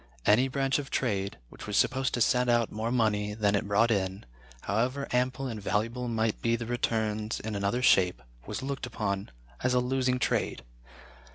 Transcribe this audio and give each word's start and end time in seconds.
Any 0.25 0.47
branch 0.47 0.79
of 0.79 0.89
trade 0.89 1.37
which 1.49 1.67
was 1.67 1.77
supposed 1.77 2.15
to 2.15 2.21
send 2.21 2.49
out 2.49 2.71
more 2.71 2.91
money 2.91 3.35
than 3.35 3.53
it 3.53 3.67
brought 3.67 3.91
in, 3.91 4.25
however 4.61 5.07
ample 5.11 5.45
and 5.45 5.61
valuable 5.61 6.07
might 6.07 6.41
be 6.41 6.55
the 6.55 6.65
returns 6.65 7.39
in 7.39 7.53
another 7.55 7.83
shape, 7.83 8.23
was 8.47 8.63
looked 8.63 8.87
upon 8.87 9.29
as 9.63 9.75
a 9.75 9.79
losing 9.79 10.17
trade. 10.17 10.63